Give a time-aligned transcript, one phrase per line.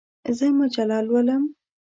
[0.37, 1.43] زه مجله لولم.